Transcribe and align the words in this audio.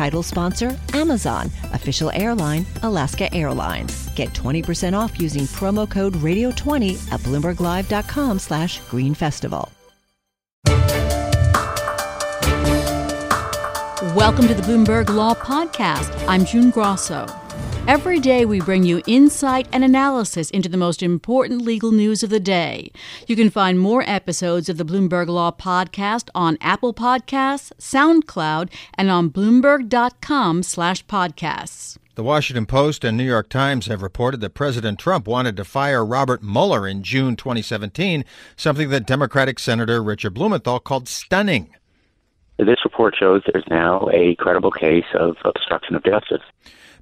Title 0.00 0.22
sponsor 0.22 0.80
Amazon. 0.94 1.50
Official 1.74 2.10
airline 2.14 2.64
Alaska 2.82 3.30
Airlines. 3.34 4.08
Get 4.14 4.30
20% 4.30 4.98
off 4.98 5.20
using 5.20 5.42
promo 5.60 5.86
code 5.86 6.14
Radio20 6.14 7.12
at 7.12 7.20
BloombergLive.com 7.20 8.38
slash 8.38 8.80
Green 8.88 9.12
Festival. 9.12 9.70
Welcome 14.16 14.48
to 14.48 14.54
the 14.54 14.62
Bloomberg 14.62 15.14
Law 15.14 15.34
Podcast. 15.34 16.26
I'm 16.26 16.46
June 16.46 16.70
Grosso. 16.70 17.26
Every 17.88 18.20
day 18.20 18.44
we 18.44 18.60
bring 18.60 18.82
you 18.84 19.00
insight 19.06 19.66
and 19.72 19.82
analysis 19.82 20.50
into 20.50 20.68
the 20.68 20.76
most 20.76 21.02
important 21.02 21.62
legal 21.62 21.92
news 21.92 22.22
of 22.22 22.28
the 22.30 22.38
day. 22.38 22.92
You 23.26 23.34
can 23.34 23.50
find 23.50 23.80
more 23.80 24.04
episodes 24.06 24.68
of 24.68 24.76
the 24.76 24.84
Bloomberg 24.84 25.26
Law 25.28 25.50
Podcast 25.50 26.28
on 26.34 26.56
Apple 26.60 26.94
Podcasts, 26.94 27.72
SoundCloud, 27.78 28.70
and 28.94 29.10
on 29.10 29.30
bloomberg.com/podcasts. 29.30 31.98
The 32.16 32.22
Washington 32.22 32.66
Post 32.66 33.02
and 33.02 33.16
New 33.16 33.24
York 33.24 33.48
Times 33.48 33.86
have 33.86 34.02
reported 34.02 34.42
that 34.42 34.52
President 34.54 34.98
Trump 34.98 35.26
wanted 35.26 35.56
to 35.56 35.64
fire 35.64 36.04
Robert 36.04 36.42
Mueller 36.42 36.86
in 36.86 37.02
June 37.02 37.34
2017, 37.34 38.26
something 38.56 38.90
that 38.90 39.06
Democratic 39.06 39.58
Senator 39.58 40.02
Richard 40.02 40.34
Blumenthal 40.34 40.80
called 40.80 41.08
stunning. 41.08 41.70
This 42.58 42.84
report 42.84 43.14
shows 43.18 43.40
there's 43.50 43.64
now 43.70 44.06
a 44.12 44.34
credible 44.36 44.70
case 44.70 45.06
of 45.18 45.38
obstruction 45.46 45.96
of 45.96 46.04
justice. 46.04 46.42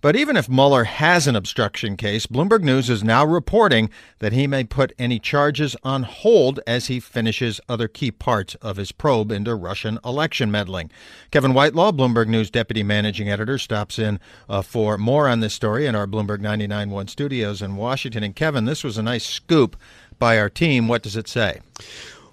But 0.00 0.14
even 0.14 0.36
if 0.36 0.48
Mueller 0.48 0.84
has 0.84 1.27
an 1.27 1.34
obstruction 1.34 1.96
case, 1.96 2.27
Bloomberg 2.27 2.62
News 2.62 2.88
is 2.88 3.02
now 3.02 3.24
reporting 3.24 3.91
that 4.20 4.32
he 4.32 4.46
may 4.46 4.62
put 4.62 4.92
any 4.98 5.18
charges 5.18 5.74
on 5.82 6.05
hold 6.05 6.60
as 6.66 6.86
he 6.86 7.00
finishes 7.00 7.60
other 7.68 7.88
key 7.88 8.10
parts 8.10 8.55
of 8.56 8.77
his 8.77 8.92
probe 8.92 9.32
into 9.32 9.55
Russian 9.55 9.98
election 10.05 10.50
meddling. 10.50 10.90
Kevin 11.30 11.52
Whitelaw, 11.52 11.92
Bloomberg 11.92 12.28
News 12.28 12.50
deputy 12.50 12.82
managing 12.82 13.28
editor, 13.28 13.58
stops 13.58 13.98
in 13.98 14.20
uh, 14.48 14.62
for 14.62 14.98
more 14.98 15.28
on 15.28 15.40
this 15.40 15.55
story 15.55 15.86
in 15.86 15.94
our 15.96 16.06
Bloomberg 16.06 16.38
99.1 16.38 17.10
studios 17.10 17.60
in 17.60 17.77
Washington. 17.77 18.22
And 18.22 18.36
Kevin, 18.36 18.66
this 18.66 18.84
was 18.84 18.98
a 18.98 19.02
nice 19.02 19.27
scoop 19.27 19.77
by 20.18 20.38
our 20.38 20.50
team. 20.50 20.86
What 20.86 21.02
does 21.02 21.16
it 21.16 21.28
say? 21.28 21.60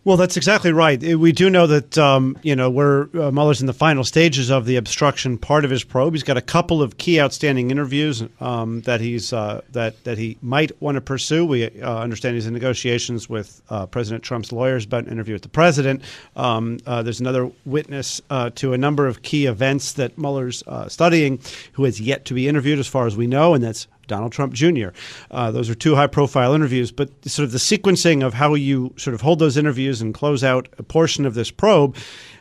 Well, 0.05 0.17
that's 0.17 0.37
exactly 0.37 0.71
right. 0.71 1.01
We 1.01 1.31
do 1.31 1.49
know 1.49 1.65
that 1.65 1.97
um, 1.97 2.37
you 2.43 2.55
know 2.55 2.69
we're 2.69 3.09
uh, 3.15 3.31
Mueller's 3.31 3.61
in 3.61 3.65
the 3.65 3.73
final 3.73 4.03
stages 4.03 4.51
of 4.51 4.67
the 4.67 4.75
obstruction 4.75 5.39
part 5.39 5.65
of 5.65 5.71
his 5.71 5.83
probe. 5.83 6.13
He's 6.13 6.21
got 6.21 6.37
a 6.37 6.43
couple 6.43 6.83
of 6.83 6.99
key 6.99 7.19
outstanding 7.19 7.71
interviews 7.71 8.23
um, 8.39 8.81
that 8.81 9.01
he's 9.01 9.33
uh, 9.33 9.61
that 9.71 10.03
that 10.03 10.19
he 10.19 10.37
might 10.43 10.79
want 10.79 10.93
to 10.93 11.01
pursue. 11.01 11.43
We 11.43 11.81
uh, 11.81 11.97
understand 11.97 12.35
he's 12.35 12.45
in 12.45 12.53
negotiations 12.53 13.27
with 13.27 13.63
uh, 13.71 13.87
President 13.87 14.23
Trump's 14.23 14.51
lawyers 14.51 14.85
about 14.85 15.05
an 15.05 15.11
interview 15.11 15.33
with 15.33 15.41
the 15.41 15.49
president. 15.49 16.03
Um, 16.35 16.77
uh, 16.85 17.01
there's 17.01 17.19
another 17.19 17.51
witness 17.65 18.21
uh, 18.29 18.51
to 18.57 18.73
a 18.73 18.77
number 18.77 19.07
of 19.07 19.23
key 19.23 19.47
events 19.47 19.93
that 19.93 20.19
Mueller's 20.19 20.63
studying, 20.87 21.39
who 21.71 21.83
has 21.85 21.99
yet 21.99 22.25
to 22.25 22.35
be 22.35 22.47
interviewed, 22.47 22.77
as 22.77 22.85
far 22.85 23.07
as 23.07 23.17
we 23.17 23.25
know, 23.25 23.55
and 23.55 23.63
that's 23.63 23.87
Donald 24.07 24.31
Trump 24.31 24.53
Jr. 24.53 24.89
Uh, 25.31 25.51
those 25.51 25.69
are 25.69 25.75
two 25.75 25.95
high 25.95 26.07
profile 26.07 26.53
interviews, 26.53 26.91
but 26.91 27.09
sort 27.25 27.45
of 27.45 27.51
the 27.51 27.57
sequencing 27.57 28.23
of 28.25 28.33
how 28.33 28.53
you 28.53 28.93
sort 28.97 29.13
of 29.13 29.21
hold 29.21 29.39
those 29.39 29.57
interviews 29.57 30.01
and 30.01 30.13
close 30.13 30.43
out 30.43 30.67
a 30.77 30.83
portion 30.83 31.25
of 31.25 31.33
this 31.33 31.51
probe 31.51 31.95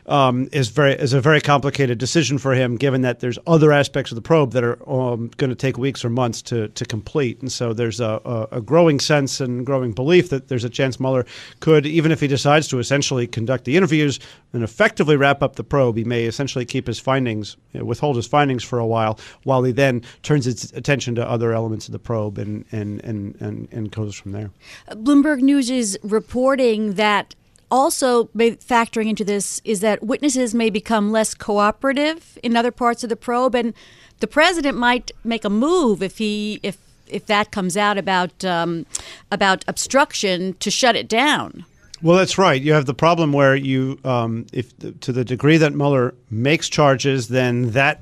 um, 0.07 0.49
is 0.51 0.69
very 0.69 0.93
is 0.93 1.13
a 1.13 1.21
very 1.21 1.41
complicated 1.41 1.97
decision 1.97 2.37
for 2.37 2.53
him, 2.53 2.75
given 2.75 3.01
that 3.01 3.19
there's 3.19 3.39
other 3.47 3.71
aspects 3.71 4.11
of 4.11 4.15
the 4.15 4.21
probe 4.21 4.51
that 4.51 4.63
are 4.63 4.77
um, 4.89 5.31
going 5.37 5.49
to 5.49 5.55
take 5.55 5.77
weeks 5.77 6.05
or 6.05 6.09
months 6.09 6.41
to 6.43 6.67
to 6.69 6.85
complete. 6.85 7.41
And 7.41 7.51
so 7.51 7.73
there's 7.73 7.99
a, 7.99 8.21
a, 8.25 8.57
a, 8.57 8.61
growing 8.61 8.99
sense 8.99 9.41
and 9.41 9.65
growing 9.65 9.93
belief 9.93 10.29
that 10.29 10.47
there's 10.47 10.63
a 10.63 10.69
chance 10.69 10.99
Mueller 10.99 11.25
could, 11.59 11.85
even 11.85 12.11
if 12.11 12.19
he 12.19 12.27
decides 12.27 12.67
to 12.69 12.79
essentially 12.79 13.27
conduct 13.27 13.65
the 13.65 13.77
interviews 13.77 14.19
and 14.53 14.63
effectively 14.63 15.15
wrap 15.15 15.41
up 15.41 15.55
the 15.55 15.63
probe, 15.63 15.97
he 15.97 16.03
may 16.03 16.25
essentially 16.25 16.65
keep 16.65 16.87
his 16.87 16.99
findings, 16.99 17.57
you 17.73 17.79
know, 17.79 17.85
withhold 17.85 18.15
his 18.15 18.27
findings 18.27 18.63
for 18.63 18.79
a 18.79 18.85
while, 18.85 19.19
while 19.43 19.63
he 19.63 19.71
then 19.71 20.01
turns 20.23 20.45
his 20.45 20.71
attention 20.73 21.15
to 21.15 21.29
other 21.29 21.53
elements 21.53 21.87
of 21.87 21.91
the 21.91 21.99
probe 21.99 22.37
and 22.37 22.65
and 22.71 23.03
and 23.03 23.35
and, 23.41 23.67
and 23.71 23.91
goes 23.91 24.15
from 24.15 24.31
there. 24.31 24.51
Bloomberg 24.89 25.41
News 25.41 25.69
is 25.69 25.97
reporting 26.03 26.93
that 26.93 27.35
also 27.71 28.25
factoring 28.25 29.09
into 29.09 29.23
this 29.23 29.61
is 29.63 29.79
that 29.81 30.03
witnesses 30.03 30.53
may 30.53 30.69
become 30.69 31.11
less 31.11 31.33
cooperative 31.33 32.37
in 32.43 32.55
other 32.55 32.71
parts 32.71 33.03
of 33.03 33.09
the 33.09 33.15
probe, 33.15 33.55
and 33.55 33.73
the 34.19 34.27
president 34.27 34.77
might 34.77 35.11
make 35.23 35.45
a 35.45 35.49
move 35.49 36.01
if 36.01 36.17
he 36.17 36.59
if 36.63 36.77
if 37.07 37.25
that 37.27 37.51
comes 37.51 37.77
out 37.77 37.97
about 37.97 38.43
um, 38.43 38.85
about 39.31 39.63
obstruction 39.67 40.53
to 40.59 40.71
shut 40.71 40.95
it 40.95 41.07
down. 41.07 41.65
Well, 42.01 42.17
that's 42.17 42.37
right. 42.37 42.61
You 42.61 42.73
have 42.73 42.85
the 42.85 42.93
problem 42.93 43.31
where 43.31 43.55
you, 43.55 43.99
um, 44.03 44.45
if 44.51 44.77
to 44.99 45.11
the 45.11 45.23
degree 45.23 45.57
that 45.57 45.73
Mueller 45.73 46.13
makes 46.29 46.69
charges, 46.69 47.29
then 47.29 47.71
that 47.71 48.01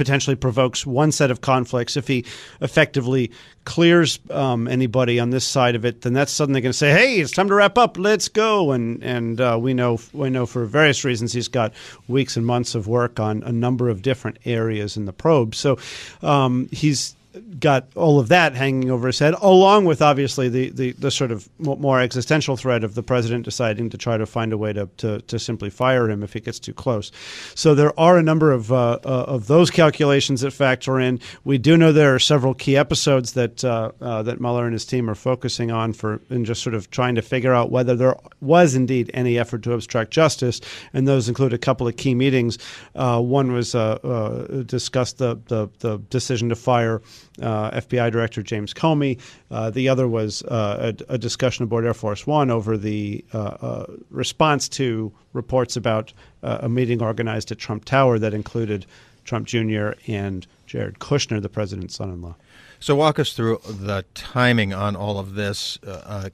potentially 0.00 0.34
provokes 0.34 0.86
one 0.86 1.12
set 1.12 1.30
of 1.30 1.42
conflicts. 1.42 1.94
If 1.94 2.08
he 2.08 2.24
effectively 2.62 3.30
clears 3.66 4.18
um, 4.30 4.66
anybody 4.66 5.20
on 5.20 5.28
this 5.28 5.44
side 5.44 5.74
of 5.74 5.84
it, 5.84 6.00
then 6.00 6.14
that's 6.14 6.32
suddenly 6.32 6.62
going 6.62 6.72
to 6.72 6.78
say, 6.78 6.90
"Hey, 6.90 7.20
it's 7.20 7.32
time 7.32 7.48
to 7.48 7.54
wrap 7.54 7.76
up. 7.76 7.98
Let's 7.98 8.26
go." 8.26 8.72
And 8.72 9.04
and 9.04 9.38
uh, 9.42 9.58
we 9.60 9.74
know 9.74 9.98
we 10.14 10.30
know 10.30 10.46
for 10.46 10.64
various 10.64 11.04
reasons 11.04 11.34
he's 11.34 11.48
got 11.48 11.74
weeks 12.08 12.34
and 12.34 12.46
months 12.46 12.74
of 12.74 12.86
work 12.86 13.20
on 13.20 13.42
a 13.42 13.52
number 13.52 13.90
of 13.90 14.00
different 14.00 14.38
areas 14.46 14.96
in 14.96 15.04
the 15.04 15.12
probe. 15.12 15.54
So 15.54 15.76
um, 16.22 16.70
he's 16.72 17.14
got 17.58 17.86
all 17.94 18.18
of 18.18 18.28
that 18.28 18.54
hanging 18.54 18.90
over 18.90 19.06
his 19.06 19.18
head, 19.18 19.34
along 19.40 19.84
with 19.84 20.02
obviously 20.02 20.48
the, 20.48 20.70
the, 20.70 20.92
the, 20.92 21.10
sort 21.10 21.30
of 21.30 21.48
more 21.58 22.00
existential 22.00 22.56
threat 22.56 22.82
of 22.82 22.94
the 22.94 23.02
president 23.02 23.44
deciding 23.44 23.90
to 23.90 23.98
try 23.98 24.16
to 24.16 24.26
find 24.26 24.52
a 24.52 24.58
way 24.58 24.72
to, 24.72 24.88
to, 24.96 25.20
to 25.22 25.38
simply 25.38 25.70
fire 25.70 26.10
him 26.10 26.22
if 26.22 26.32
he 26.32 26.40
gets 26.40 26.58
too 26.58 26.72
close. 26.72 27.12
So 27.54 27.74
there 27.74 27.98
are 27.98 28.18
a 28.18 28.22
number 28.22 28.50
of, 28.50 28.72
uh, 28.72 28.98
uh, 29.04 29.24
of 29.28 29.46
those 29.46 29.70
calculations 29.70 30.40
that 30.40 30.52
factor 30.52 30.98
in. 30.98 31.20
We 31.44 31.58
do 31.58 31.76
know 31.76 31.92
there 31.92 32.14
are 32.14 32.18
several 32.18 32.54
key 32.54 32.76
episodes 32.76 33.32
that 33.34 33.64
uh, 33.64 33.92
uh 34.00 34.22
that 34.22 34.40
Mueller 34.40 34.64
and 34.64 34.72
his 34.72 34.84
team 34.84 35.08
are 35.08 35.14
focusing 35.14 35.70
on 35.70 35.92
for 35.92 36.20
in 36.30 36.44
just 36.44 36.62
sort 36.62 36.74
of 36.74 36.90
trying 36.90 37.14
to 37.14 37.22
figure 37.22 37.54
out 37.54 37.70
whether 37.70 37.94
there 37.94 38.16
was 38.40 38.74
indeed 38.74 39.10
any 39.14 39.38
effort 39.38 39.62
to 39.62 39.72
obstruct 39.72 40.10
justice, 40.10 40.60
and 40.92 41.06
those 41.06 41.28
include 41.28 41.52
a 41.52 41.58
couple 41.58 41.86
of 41.86 41.96
key 41.96 42.14
meetings. 42.14 42.58
Uh, 42.94 43.20
one 43.20 43.52
was 43.52 43.74
uh, 43.74 44.64
discussed 44.66 45.18
the, 45.18 45.38
the 45.46 45.68
the 45.78 45.98
decision 46.10 46.48
to 46.48 46.56
fire 46.56 47.00
FBI 47.38 48.10
Director 48.10 48.42
James 48.42 48.74
Comey. 48.74 49.18
Uh, 49.50 49.70
the 49.70 49.88
other 49.88 50.08
was 50.08 50.42
uh, 50.44 50.92
a, 51.08 51.14
a, 51.14 51.18
discussion 51.18 51.64
aboard 51.64 51.84
Air 51.84 51.94
Force 51.94 52.26
One 52.26 52.50
over 52.50 52.76
the 52.76 53.24
uh, 53.32 53.38
uh, 53.38 53.86
response 54.10 54.68
to 54.70 55.12
reports 55.32 55.76
about 55.76 56.12
uh, 56.42 56.58
a 56.62 56.68
meeting 56.68 57.02
organized 57.02 57.50
at 57.52 57.58
Trump 57.58 57.84
Tower 57.84 58.18
that 58.18 58.34
included 58.34 58.86
Trump 59.24 59.46
Jr. 59.46 59.92
and 60.06 60.46
Jared 60.66 60.98
Kushner, 60.98 61.40
the 61.40 61.48
president's 61.48 61.96
son 61.96 62.10
in 62.10 62.22
law. 62.22 62.36
So, 62.80 62.96
walk 62.96 63.18
us 63.18 63.32
through 63.34 63.60
the 63.64 64.04
timing 64.14 64.72
on 64.72 64.96
all 64.96 65.18
of 65.18 65.34
this, 65.34 65.78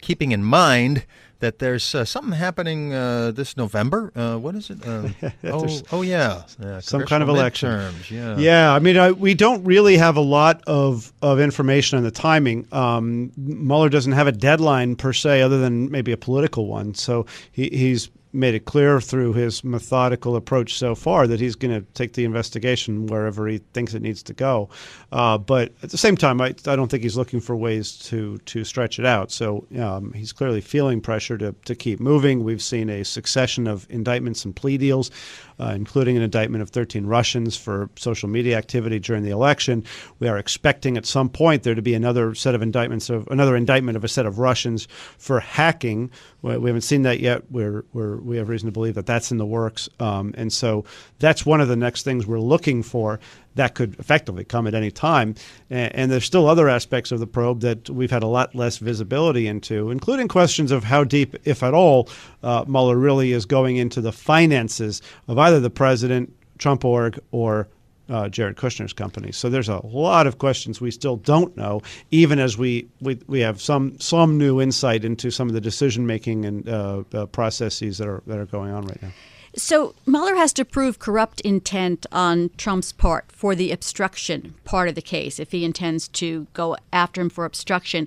keeping 0.01 0.33
in 0.33 0.45
mind 0.45 1.05
that 1.41 1.59
there's 1.59 1.95
uh, 1.95 2.05
something 2.05 2.33
happening 2.33 2.95
uh, 2.95 3.31
this 3.31 3.57
November. 3.57 4.11
Uh, 4.17 4.37
what 4.37 4.55
is 4.55 4.71
it? 4.71 4.77
Uh, 4.87 5.11
oh, 5.45 5.81
oh 5.93 6.03
yeah, 6.03 6.43
yeah 6.61 6.79
some 6.79 7.03
kind 7.05 7.23
of 7.23 7.29
election. 7.29 7.69
Midterms, 7.69 8.11
yeah, 8.11 8.37
yeah. 8.37 8.73
I 8.73 8.79
mean, 8.79 8.97
I, 8.97 9.11
we 9.11 9.35
don't 9.35 9.65
really 9.65 9.97
have 9.97 10.17
a 10.17 10.21
lot 10.21 10.63
of 10.67 11.13
of 11.23 11.41
information 11.41 11.99
on 11.99 12.05
the 12.05 12.11
timing. 12.11 12.67
Um, 12.73 13.33
Mueller 13.37 13.89
doesn't 13.89 14.13
have 14.13 14.27
a 14.27 14.33
deadline 14.33 14.95
per 14.95 15.13
se, 15.13 15.43
other 15.43 15.59
than 15.59 15.91
maybe 15.91 16.13
a 16.13 16.17
political 16.17 16.67
one. 16.67 16.95
So 16.95 17.27
he, 17.51 17.69
he's 17.71 18.11
made 18.37 18.55
it 18.55 18.65
clear 18.67 19.01
through 19.01 19.33
his 19.33 19.65
methodical 19.65 20.37
approach 20.37 20.79
so 20.79 20.95
far 20.95 21.27
that 21.27 21.41
he's 21.41 21.57
going 21.57 21.75
to 21.75 21.87
take 21.93 22.13
the 22.13 22.25
investigation 22.25 23.07
wherever 23.07 23.49
he 23.49 23.59
thinks 23.73 23.95
it 23.95 24.03
needs 24.03 24.23
to 24.23 24.35
go. 24.35 24.69
Uh, 25.11 25.39
but 25.39 25.73
at 25.83 25.91
the 25.91 25.99
same 25.99 26.17
time, 26.17 26.41
I, 26.41 26.55
I 26.67 26.77
don't 26.77 26.89
think 26.89 27.03
he's 27.03 27.17
looking 27.17 27.41
for 27.41 27.57
ways 27.57 27.97
to 28.11 28.39
to 28.39 28.65
stretch 28.65 28.99
it 28.99 29.07
out. 29.07 29.31
So 29.31 29.67
um, 29.79 30.13
he's 30.13 30.33
clearly 30.33 30.61
feeling 30.61 31.01
pressure 31.01 31.39
to, 31.39 31.55
to 31.65 31.75
keep 31.75 32.01
moving. 32.01 32.45
We've 32.45 32.63
seen 32.63 32.91
a 32.91 33.05
succession 33.05 33.67
of 33.67 33.87
indictments 33.89 34.45
and 34.45 34.55
plea 34.55 34.79
deals, 34.79 35.11
uh, 35.59 35.73
including 35.75 36.17
an 36.17 36.23
indictment 36.23 36.63
of 36.63 36.71
13 36.71 37.07
Russians 37.07 37.57
for 37.57 37.89
social 37.97 38.29
media 38.29 38.57
activity 38.59 38.99
during 38.99 39.23
the 39.23 39.31
election. 39.31 39.85
We 40.19 40.29
are 40.29 40.39
expecting 40.39 40.97
at 40.97 41.07
some 41.07 41.29
point 41.29 41.63
there 41.63 41.75
to 41.75 41.83
be 41.83 41.95
another 41.95 42.35
set 42.35 42.55
of 42.55 42.63
indictments 42.63 43.09
of 43.09 43.27
another 43.29 43.57
indictment 43.57 43.97
of 43.97 44.05
a 44.05 44.09
set 44.09 44.27
of 44.27 44.39
Russians 44.39 44.87
for 45.19 45.41
hacking. 45.41 46.11
We 46.43 46.53
haven't 46.53 46.83
seen 46.83 47.03
that 47.03 47.21
yet. 47.21 47.51
We're, 47.51 47.85
we're 47.93 48.19
we 48.27 48.37
have 48.37 48.49
reason 48.49 48.67
to 48.67 48.73
believe 48.73 48.95
that 48.95 49.07
that's 49.07 49.31
in 49.31 49.39
the 49.39 49.47
works, 49.47 49.89
um, 50.01 50.35
and 50.37 50.53
so 50.53 50.85
that's 51.19 51.47
one 51.47 51.61
of 51.61 51.69
the 51.69 51.77
next 51.77 52.03
things 52.03 52.27
we're 52.27 52.41
looking 52.41 52.83
for 52.83 53.21
that 53.55 53.75
could 53.75 53.99
effectively 53.99 54.45
come 54.45 54.67
at 54.67 54.75
any 54.75 54.91
time. 54.91 55.35
And, 55.71 55.95
and, 55.95 56.11
there's 56.11 56.25
still 56.25 56.47
other 56.49 56.69
aspects 56.69 57.11
of 57.11 57.21
the 57.21 57.27
probe 57.27 57.61
that 57.61 57.89
we've 57.89 58.11
had 58.11 58.23
a 58.23 58.27
lot 58.27 58.55
less 58.55 58.77
visibility 58.79 59.47
into, 59.47 59.91
including 59.91 60.29
questions 60.29 60.71
of 60.71 60.85
how 60.85 61.05
deep, 61.05 61.37
if 61.45 61.63
at 61.63 61.73
all, 61.73 62.09
uh, 62.43 62.65
Mueller 62.69 62.97
really 62.97 63.33
is 63.33 63.47
going 63.47 63.77
into 63.77 64.01
the 64.01 64.13
finances 64.13 65.01
of 65.27 65.39
either 65.39 65.59
the 65.59 65.71
president, 65.71 66.33
Trump 66.59 66.85
org, 66.85 67.19
or 67.31 67.69
uh, 68.09 68.29
Jared 68.29 68.57
Kushner's 68.57 68.93
company. 68.93 69.33
So 69.33 69.49
there's 69.49 69.69
a 69.69 69.85
lot 69.85 70.27
of 70.27 70.39
questions 70.39 70.81
we 70.81 70.91
still 70.91 71.17
don't 71.17 71.57
know, 71.57 71.83
even 72.11 72.39
as 72.39 72.57
we 72.57 72.89
we, 73.01 73.19
we 73.27 73.41
have 73.41 73.61
some 73.61 73.99
some 73.99 74.39
new 74.39 74.61
insight 74.61 75.05
into 75.05 75.31
some 75.31 75.49
of 75.49 75.55
the 75.55 75.61
decision 75.61 76.07
making 76.07 76.45
and 76.45 76.69
uh, 76.69 77.03
uh, 77.13 77.27
processes 77.27 77.99
that 77.99 78.09
are 78.09 78.23
that 78.27 78.39
are 78.39 78.47
going 78.47 78.73
on 78.73 78.87
right 78.87 79.03
now. 79.03 79.11
So 79.59 79.95
Mueller 80.05 80.37
has 80.37 80.53
to 80.55 80.67
prove 80.67 80.99
corrupt 80.99 81.41
intent 81.41 82.05
on 82.13 82.51
Trump's 82.59 82.93
part 82.93 83.33
for 83.33 83.55
the 83.55 83.73
obstruction 83.73 84.55
part 84.65 84.91
of 84.91 84.95
the 84.95 85.03
case, 85.03 85.41
if 85.41 85.51
he 85.51 85.65
intends 85.65 86.09
to 86.09 86.47
go 86.53 86.77
after 86.93 87.23
him 87.23 87.31
for 87.31 87.47
obstruction. 87.47 88.07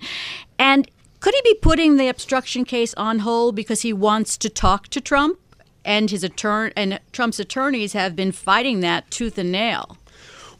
And 0.59 0.89
could 1.19 1.33
he 1.33 1.41
be 1.43 1.55
putting 1.55 1.97
the 1.97 2.07
obstruction 2.07 2.65
case 2.65 2.93
on 2.93 3.19
hold 3.19 3.55
because 3.55 3.81
he 3.81 3.91
wants 3.91 4.37
to 4.37 4.49
talk 4.49 4.89
to 4.89 5.01
Trump? 5.01 5.39
And 5.85 6.09
his 6.09 6.23
attorney 6.23 6.73
and 6.75 6.99
Trump's 7.11 7.39
attorneys 7.39 7.93
have 7.93 8.15
been 8.15 8.31
fighting 8.31 8.81
that 8.81 9.09
tooth 9.09 9.37
and 9.37 9.51
nail. 9.51 9.97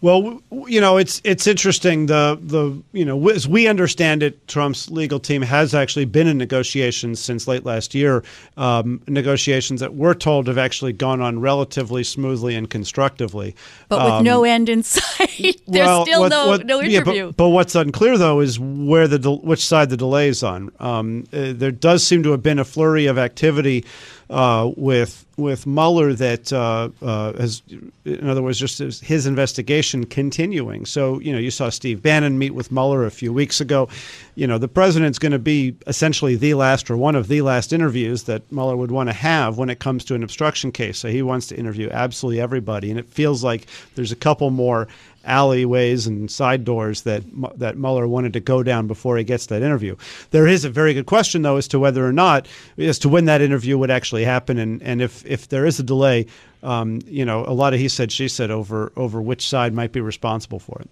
Well, 0.02 0.42
you 0.50 0.80
know, 0.80 0.96
it's 0.96 1.20
it's 1.26 1.46
interesting. 1.46 2.06
The 2.06 2.40
the 2.42 2.82
you 2.94 3.04
know, 3.04 3.28
as 3.28 3.50
we 3.50 3.68
understand 3.68 4.24
it, 4.24 4.48
Trump's 4.48 4.90
legal 4.90 5.20
team 5.20 5.42
has 5.42 5.76
actually 5.76 6.06
been 6.06 6.26
in 6.26 6.38
negotiations 6.38 7.20
since 7.20 7.50
late 7.50 7.66
last 7.66 7.94
year. 7.94 8.24
Um, 8.56 9.02
negotiations 9.08 9.82
that 9.82 9.96
we're 9.96 10.14
told 10.14 10.48
have 10.48 10.58
actually 10.58 10.94
gone 10.94 11.20
on 11.20 11.42
relatively 11.42 12.06
smoothly 12.06 12.56
and 12.56 12.70
constructively, 12.70 13.58
but 13.90 14.02
with 14.02 14.14
um, 14.14 14.24
no 14.24 14.46
end 14.46 14.70
in 14.70 14.84
sight. 14.84 15.62
There's 15.68 15.86
well, 15.86 16.06
still 16.06 16.22
what, 16.22 16.30
no 16.30 16.48
what, 16.48 16.66
no 16.66 16.82
interview. 16.82 17.14
Yeah, 17.14 17.26
but, 17.26 17.36
but, 17.36 17.50
what's 17.50 17.76
unclear 17.76 18.18
though 18.18 18.40
is 18.40 18.58
where 18.58 19.08
the 19.10 19.30
which 19.30 19.66
side 19.66 19.90
the 19.90 19.98
delay 19.98 20.30
is 20.30 20.44
on. 20.44 20.72
Um, 20.80 21.28
uh, 21.34 21.52
there 21.54 21.72
does 21.72 22.08
seem 22.08 22.24
to 22.24 22.32
have 22.32 22.42
been 22.42 22.60
a 22.60 22.66
flurry 22.66 23.08
of 23.08 23.18
activity 23.18 23.84
uh, 24.30 24.72
with 24.78 25.26
with 25.38 25.66
Mueller 25.66 26.14
that 26.14 26.52
uh, 26.52 26.90
uh, 27.02 27.34
has, 27.34 27.64
in 28.04 28.30
other 28.30 28.44
words, 28.44 28.60
just 28.60 28.78
his, 28.78 29.00
his, 29.00 29.26
investigation 29.26 30.06
continuing. 30.06 30.86
So 30.86 31.20
you 31.20 31.32
know, 31.32 31.40
you 31.40 31.50
saw 31.50 31.70
Steve 31.70 32.02
Bannon 32.02 32.38
meet 32.38 32.54
with 32.54 32.72
Mueller 32.72 33.06
a 33.06 33.12
few 33.12 33.34
weeks 33.34 33.60
ago. 33.62 33.88
You 34.36 34.46
know, 34.46 34.58
the 34.58 34.68
president's 34.68 35.18
going 35.18 35.32
to 35.32 35.40
be 35.40 35.76
essentially 35.88 36.36
the 36.36 36.54
last 36.54 36.92
or 36.92 36.98
one 36.98 37.16
of 37.16 37.28
the 37.28 37.42
last 37.42 37.74
interviews 37.74 38.24
that 38.24 38.50
Mueller 38.52 38.76
would 38.76 38.92
want 38.92 39.10
to 39.10 39.14
have 39.14 39.58
when 39.58 39.70
it 39.70 39.80
comes 39.80 40.06
to 40.06 40.16
an 40.16 40.24
obstruction 40.24 40.72
case. 40.72 41.00
So 41.00 41.08
he 41.08 41.22
wants 41.22 41.48
to 41.48 41.58
interview 41.58 41.90
absolutely 41.90 42.42
everybody, 42.42 42.92
and 42.92 43.00
it 43.00 43.08
feels 43.08 43.44
like 43.44 43.66
there's 43.96 44.12
a 44.12 44.18
couple 44.18 44.50
more 44.52 44.88
alleyways 45.26 46.08
and 46.08 46.30
side 46.30 46.64
doors 46.64 47.04
that 47.04 47.24
that 47.58 47.78
Mueller 47.78 48.08
wanted 48.08 48.34
to 48.34 48.40
go 48.40 48.64
down 48.64 48.88
before 48.88 49.18
he 49.18 49.24
gets 49.24 49.48
that 49.48 49.62
interview. 49.62 49.96
There 50.32 50.48
is 50.48 50.66
a 50.66 50.70
very 50.70 50.94
good 50.94 51.06
question 51.06 51.42
though 51.42 51.58
as 51.58 51.68
to 51.70 51.80
whether 51.80 52.06
or 52.06 52.14
not 52.14 52.48
as 52.78 53.00
to 53.00 53.10
when 53.10 53.26
that 53.26 53.42
interview 53.42 53.78
would 53.78 53.92
actually 53.92 54.24
happen 54.24 54.58
and 54.58 54.82
and 54.82 55.02
if 55.02 55.26
if 55.26 55.50
there 55.50 55.66
is 55.66 55.80
a 55.80 55.84
delay, 55.84 56.26
um, 56.64 57.02
you 57.06 57.26
know, 57.26 57.46
a 57.46 57.54
lot 57.54 57.74
of 57.74 57.80
he 57.80 57.88
said 57.88 58.12
she 58.12 58.28
said 58.28 58.52
over 58.52 58.92
over 58.96 59.22
which 59.22 59.48
side 59.48 59.74
might 59.74 59.92
be 59.92 60.02
responsible 60.02 60.60
for 60.60 60.82
it. 60.82 60.90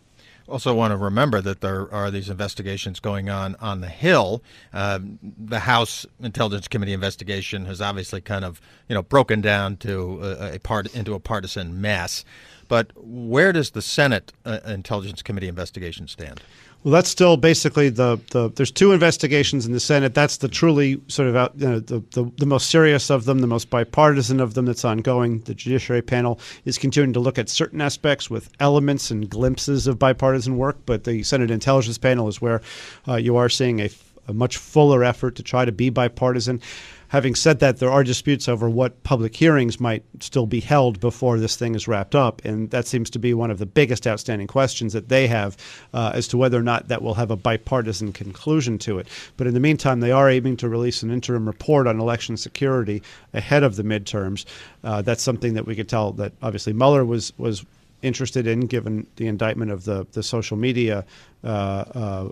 Also, 0.47 0.73
want 0.73 0.91
to 0.91 0.97
remember 0.97 1.41
that 1.41 1.59
there 1.59 1.93
are 1.93 2.09
these 2.09 2.29
investigations 2.29 3.01
going 3.01 3.29
on 3.29 3.55
on 3.59 3.81
the 3.81 3.89
Hill. 3.89 4.41
Uh, 4.73 4.99
the 5.21 5.59
House 5.59 6.05
Intelligence 6.21 6.69
Committee 6.69 6.93
investigation 6.93 7.65
has 7.65 7.81
obviously 7.81 8.21
kind 8.21 8.45
of, 8.45 8.61
you 8.87 8.93
know, 8.93 9.03
broken 9.03 9.41
down 9.41 9.75
to 9.77 10.19
a, 10.23 10.55
a 10.55 10.59
part 10.59 10.93
into 10.95 11.13
a 11.13 11.19
partisan 11.19 11.81
mess. 11.81 12.23
But 12.69 12.91
where 12.95 13.51
does 13.51 13.71
the 13.71 13.81
Senate 13.81 14.31
uh, 14.45 14.59
Intelligence 14.65 15.21
Committee 15.21 15.47
investigation 15.47 16.07
stand? 16.07 16.41
Well, 16.87 16.93
that's 16.93 17.09
still 17.09 17.35
basically 17.35 17.89
the, 17.89 18.17
the 18.31 18.47
there's 18.55 18.71
two 18.71 18.93
investigations 18.93 19.65
in 19.65 19.73
the 19.73 19.79
Senate. 19.81 20.13
That's 20.13 20.37
the 20.37 20.47
truly 20.47 21.01
sort 21.09 21.27
of 21.27 21.35
out, 21.35 21.51
you 21.57 21.67
know, 21.67 21.79
the, 21.81 21.99
the, 22.11 22.31
the 22.37 22.45
most 22.45 22.69
serious 22.69 23.09
of 23.09 23.25
them, 23.25 23.39
the 23.39 23.45
most 23.45 23.69
bipartisan 23.69 24.39
of 24.39 24.53
them 24.53 24.63
that's 24.63 24.85
ongoing. 24.85 25.39
The 25.39 25.53
Judiciary 25.53 26.01
Panel 26.01 26.39
is 26.63 26.77
continuing 26.77 27.11
to 27.11 27.19
look 27.19 27.37
at 27.37 27.49
certain 27.49 27.81
aspects 27.81 28.29
with 28.29 28.49
elements 28.61 29.11
and 29.11 29.29
glimpses 29.29 29.85
of 29.85 29.99
bipartisan 29.99 30.55
work, 30.55 30.77
but 30.85 31.03
the 31.03 31.23
Senate 31.23 31.51
Intelligence 31.51 31.97
Panel 31.97 32.29
is 32.29 32.41
where 32.41 32.61
uh, 33.05 33.15
you 33.15 33.35
are 33.35 33.49
seeing 33.49 33.81
a, 33.81 33.89
a 34.29 34.33
much 34.33 34.55
fuller 34.55 35.03
effort 35.03 35.35
to 35.35 35.43
try 35.43 35.65
to 35.65 35.73
be 35.73 35.89
bipartisan. 35.89 36.61
Having 37.09 37.35
said 37.35 37.59
that, 37.59 37.77
there 37.77 37.89
are 37.89 38.03
disputes 38.03 38.49
over 38.49 38.69
what 38.69 39.03
public 39.03 39.35
hearings 39.35 39.79
might 39.79 40.03
still 40.19 40.45
be 40.45 40.59
held 40.59 40.99
before 40.99 41.39
this 41.39 41.55
thing 41.55 41.73
is 41.73 41.87
wrapped 41.87 42.15
up, 42.15 42.43
and 42.43 42.69
that 42.71 42.85
seems 42.85 43.09
to 43.11 43.19
be 43.19 43.33
one 43.33 43.49
of 43.49 43.59
the 43.59 43.65
biggest 43.65 44.05
outstanding 44.05 44.47
questions 44.47 44.93
that 44.93 45.07
they 45.07 45.27
have 45.27 45.55
uh, 45.93 46.11
as 46.13 46.27
to 46.27 46.37
whether 46.37 46.59
or 46.59 46.63
not 46.63 46.89
that 46.89 47.01
will 47.01 47.13
have 47.13 47.31
a 47.31 47.37
bipartisan 47.37 48.11
conclusion 48.11 48.77
to 48.79 48.99
it. 48.99 49.07
But 49.37 49.47
in 49.47 49.53
the 49.53 49.59
meantime, 49.59 50.01
they 50.01 50.11
are 50.11 50.29
aiming 50.29 50.57
to 50.57 50.69
release 50.69 51.01
an 51.01 51.11
interim 51.11 51.45
report 51.45 51.87
on 51.87 51.99
election 51.99 52.35
security 52.35 53.01
ahead 53.33 53.63
of 53.63 53.77
the 53.77 53.83
midterms. 53.83 54.45
Uh, 54.83 55.01
that's 55.01 55.23
something 55.23 55.53
that 55.53 55.65
we 55.65 55.75
could 55.75 55.89
tell 55.89 56.11
that 56.13 56.33
obviously 56.41 56.73
Mueller 56.73 57.05
was 57.05 57.31
was 57.37 57.65
interested 58.01 58.47
in, 58.47 58.61
given 58.61 59.07
the 59.15 59.27
indictment 59.27 59.71
of 59.71 59.85
the, 59.85 60.05
the 60.11 60.23
social 60.23 60.57
media, 60.57 61.05
uh, 61.43 61.47
uh, 61.47 62.29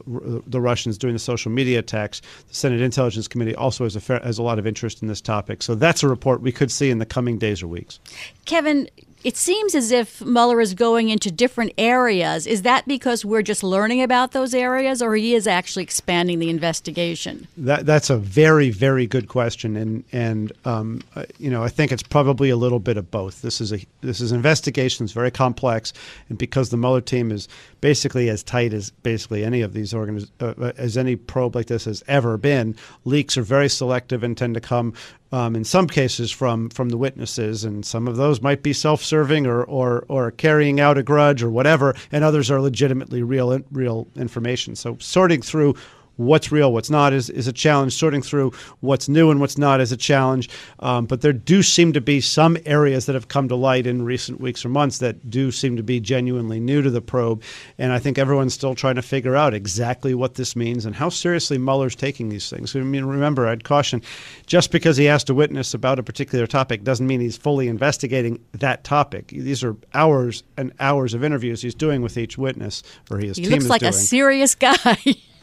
the 0.47 0.61
Russians 0.61 0.97
doing 0.97 1.13
the 1.13 1.19
social 1.19 1.51
media 1.51 1.79
attacks. 1.79 2.21
The 2.47 2.55
Senate 2.55 2.81
Intelligence 2.81 3.27
Committee 3.27 3.55
also 3.55 3.83
has 3.83 3.95
a, 3.95 4.01
fair, 4.01 4.19
has 4.19 4.37
a 4.37 4.43
lot 4.43 4.59
of 4.59 4.67
interest 4.67 5.01
in 5.01 5.07
this 5.07 5.21
topic. 5.21 5.63
So 5.63 5.75
that's 5.75 6.03
a 6.03 6.07
report 6.07 6.41
we 6.41 6.51
could 6.51 6.71
see 6.71 6.89
in 6.89 6.99
the 6.99 7.05
coming 7.05 7.37
days 7.37 7.63
or 7.63 7.67
weeks. 7.67 7.99
Kevin, 8.45 8.89
it 9.25 9.35
seems 9.35 9.73
as 9.73 9.89
if 9.89 10.21
Mueller 10.21 10.61
is 10.61 10.75
going 10.75 11.09
into 11.09 11.31
different 11.31 11.73
areas. 11.79 12.45
Is 12.45 12.61
that 12.61 12.87
because 12.87 13.25
we're 13.25 13.41
just 13.41 13.63
learning 13.63 14.03
about 14.03 14.33
those 14.33 14.53
areas, 14.53 15.01
or 15.01 15.15
he 15.15 15.33
is 15.33 15.47
actually 15.47 15.81
expanding 15.81 16.37
the 16.37 16.51
investigation? 16.51 17.47
That, 17.57 17.87
that's 17.87 18.11
a 18.11 18.17
very, 18.17 18.69
very 18.69 19.07
good 19.07 19.27
question, 19.27 19.75
and 19.75 20.03
and 20.11 20.51
um, 20.63 21.01
uh, 21.15 21.25
you 21.39 21.49
know 21.49 21.63
I 21.63 21.69
think 21.69 21.91
it's 21.91 22.03
probably 22.03 22.51
a 22.51 22.55
little 22.55 22.77
bit 22.77 22.97
of 22.97 23.09
both. 23.09 23.41
This 23.41 23.59
is 23.59 23.73
a 23.73 23.83
this 24.01 24.21
is 24.21 24.31
investigation. 24.31 25.05
It's 25.05 25.13
very 25.13 25.31
complex, 25.31 25.91
and 26.29 26.37
because 26.37 26.69
the 26.69 26.77
Mueller 26.77 27.01
team 27.01 27.31
is 27.31 27.47
basically 27.81 28.29
as 28.29 28.43
tight 28.43 28.73
as 28.73 28.91
basically 28.91 29.43
any 29.43 29.61
of 29.61 29.73
these 29.73 29.91
organiz- 29.91 30.29
uh, 30.39 30.53
uh 30.61 30.71
as 30.77 30.97
any 30.97 31.15
probe 31.15 31.55
like 31.55 31.65
this 31.65 31.85
has 31.85 32.03
ever 32.07 32.37
been, 32.37 32.75
leaks 33.05 33.37
are 33.37 33.43
very 33.43 33.69
selective 33.69 34.21
and 34.21 34.37
tend 34.37 34.53
to 34.53 34.61
come 34.61 34.93
um, 35.35 35.53
in 35.53 35.65
some 35.65 35.87
cases 35.87 36.31
from 36.31 36.69
from 36.69 36.87
the 36.87 36.97
witnesses, 36.97 37.65
and 37.65 37.85
some 37.85 38.07
of 38.07 38.15
those 38.15 38.41
might 38.41 38.63
be 38.63 38.71
self-serving 38.71 39.45
or, 39.45 39.63
or 39.65 40.05
or 40.07 40.31
carrying 40.31 40.79
out 40.79 40.97
a 40.97 41.03
grudge 41.03 41.43
or 41.43 41.49
whatever, 41.49 41.93
and 42.09 42.23
others 42.23 42.49
are 42.49 42.61
legitimately 42.61 43.21
real 43.21 43.59
real 43.69 44.07
information. 44.15 44.77
So 44.77 44.95
sorting 45.01 45.41
through 45.41 45.75
what's 46.17 46.51
real, 46.51 46.71
what's 46.71 46.89
not 46.89 47.13
is, 47.13 47.29
is 47.29 47.47
a 47.47 47.53
challenge. 47.53 47.93
Sorting 47.93 48.21
through 48.21 48.51
what's 48.79 49.09
new 49.09 49.31
and 49.31 49.39
what's 49.39 49.57
not 49.57 49.81
is 49.81 49.91
a 49.91 49.97
challenge. 49.97 50.49
Um, 50.79 51.05
but 51.05 51.21
there 51.21 51.33
do 51.33 51.63
seem 51.63 51.93
to 51.93 52.01
be 52.01 52.21
some 52.21 52.57
areas 52.65 53.05
that 53.05 53.13
have 53.13 53.27
come 53.27 53.47
to 53.49 53.55
light 53.55 53.87
in 53.87 54.03
recent 54.03 54.39
weeks 54.39 54.65
or 54.65 54.69
months 54.69 54.99
that 54.99 55.29
do 55.29 55.51
seem 55.51 55.77
to 55.77 55.83
be 55.83 55.99
genuinely 55.99 56.59
new 56.59 56.81
to 56.81 56.89
the 56.89 57.01
probe. 57.01 57.43
And 57.77 57.91
I 57.91 57.99
think 57.99 58.17
everyone's 58.17 58.53
still 58.53 58.75
trying 58.75 58.95
to 58.95 59.01
figure 59.01 59.35
out 59.35 59.53
exactly 59.53 60.13
what 60.13 60.35
this 60.35 60.55
means 60.55 60.85
and 60.85 60.95
how 60.95 61.09
seriously 61.09 61.57
Mueller's 61.57 61.95
taking 61.95 62.29
these 62.29 62.49
things. 62.49 62.75
I 62.75 62.79
mean, 62.79 63.05
remember, 63.05 63.47
I'd 63.47 63.63
caution 63.63 64.01
just 64.45 64.71
because 64.71 64.97
he 64.97 65.07
asked 65.07 65.29
a 65.29 65.33
witness 65.33 65.73
about 65.73 65.99
a 65.99 66.03
particular 66.03 66.47
topic 66.47 66.83
doesn't 66.83 67.07
mean 67.07 67.19
he's 67.21 67.37
fully 67.37 67.67
investigating 67.67 68.43
that 68.53 68.83
topic. 68.83 69.27
These 69.27 69.63
are 69.63 69.75
hours 69.93 70.43
and 70.57 70.71
hours 70.79 71.13
of 71.13 71.23
interviews 71.23 71.61
he's 71.61 71.75
doing 71.75 72.01
with 72.01 72.17
each 72.17 72.37
witness, 72.37 72.83
or 73.09 73.17
his 73.17 73.37
he 73.37 73.43
team 73.43 73.53
looks 73.53 73.67
like 73.67 73.81
doing. 73.81 73.89
a 73.89 73.93
serious 73.93 74.55
guy. 74.65 74.97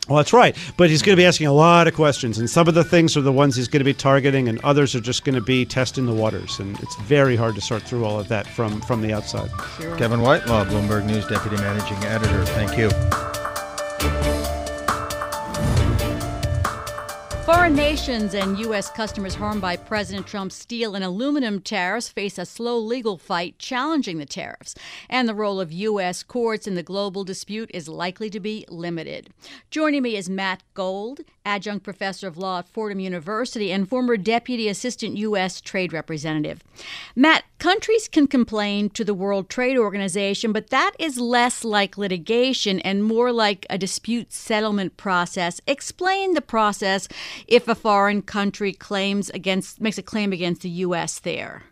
Well, 0.09 0.17
that's 0.17 0.33
right. 0.33 0.57
But 0.77 0.91
he's 0.91 1.01
going 1.01 1.15
to 1.15 1.21
be 1.21 1.25
asking 1.25 1.47
a 1.47 1.53
lot 1.53 1.87
of 1.87 1.95
questions, 1.95 2.39
and 2.39 2.51
some 2.51 2.67
of 2.67 2.75
the 2.75 2.83
things 2.83 3.17
are 3.17 3.21
the 3.21 3.33
ones 3.33 3.55
he's 3.55 3.69
going 3.69 3.81
to 3.81 3.85
be 3.85 3.95
targeting, 3.95 4.49
and 4.49 4.59
others 4.65 4.97
are 4.97 5.01
just 5.01 5.25
going 5.25 5.37
to 5.37 5.41
be 5.41 5.65
testing 5.65 6.07
the 6.07 6.13
waters. 6.13 6.59
And 6.59 6.79
it's 6.81 6.97
very 7.03 7.37
hard 7.37 7.55
to 7.55 7.61
sort 7.61 7.83
through 7.83 8.05
all 8.05 8.19
of 8.19 8.29
that 8.29 8.47
from 8.47 8.81
from 8.83 9.01
the 9.01 9.13
outside. 9.13 9.51
Sure. 9.79 9.97
Kevin 9.97 10.21
Whitelaw, 10.21 10.65
Bloomberg 10.65 11.07
News 11.07 11.27
Deputy 11.29 11.57
Managing 11.57 11.99
Editor. 12.05 12.45
Thank 12.47 12.77
you. 12.77 13.32
Foreign 17.63 17.77
nations 17.77 18.35
and 18.35 18.59
U.S. 18.59 18.91
customers 18.91 19.37
harmed 19.37 19.61
by 19.61 19.77
President 19.77 20.27
Trump's 20.27 20.57
steel 20.57 20.97
and 20.97 21.05
aluminum 21.05 21.61
tariffs 21.61 22.09
face 22.09 22.37
a 22.37 22.45
slow 22.45 22.77
legal 22.77 23.17
fight 23.17 23.57
challenging 23.57 24.19
the 24.19 24.27
tariffs, 24.27 24.75
and 25.09 25.29
the 25.29 25.35
role 25.35 25.61
of 25.61 25.71
U.S. 25.71 26.25
courts 26.25 26.67
in 26.67 26.75
the 26.75 26.83
global 26.83 27.23
dispute 27.23 27.71
is 27.73 27.87
likely 27.87 28.29
to 28.31 28.41
be 28.41 28.65
limited. 28.69 29.31
Joining 29.71 30.03
me 30.03 30.17
is 30.17 30.29
Matt 30.29 30.65
Gold, 30.75 31.21
adjunct 31.45 31.85
professor 31.85 32.27
of 32.27 32.37
law 32.37 32.59
at 32.59 32.69
Fordham 32.69 32.99
University 32.99 33.71
and 33.71 33.89
former 33.89 34.17
deputy 34.17 34.69
assistant 34.69 35.17
U.S. 35.19 35.61
trade 35.61 35.93
representative. 35.93 36.65
Matt, 37.15 37.45
countries 37.59 38.09
can 38.09 38.27
complain 38.27 38.91
to 38.91 39.05
the 39.05 39.15
World 39.15 39.49
Trade 39.49 39.79
Organization, 39.79 40.53
but 40.53 40.71
that 40.71 40.93
is 40.99 41.19
less 41.19 41.63
like 41.63 41.97
litigation 41.97 42.81
and 42.81 43.05
more 43.05 43.31
like 43.31 43.67
a 43.71 43.79
dispute 43.79 44.33
settlement 44.33 44.97
process. 44.97 45.61
Explain 45.69 46.35
the 46.35 46.41
process 46.41 47.07
if 47.53 47.69
a 47.69 47.75
foreign 47.75 48.23
country 48.23 48.73
claims 48.73 49.29
against 49.31 49.79
makes 49.79 49.99
a 49.99 50.03
claim 50.03 50.33
against 50.33 50.63
the 50.63 50.71
U.S. 50.87 51.19
there. 51.19 51.63